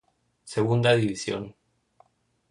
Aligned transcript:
Segunda 0.53 0.95
División 0.95 1.53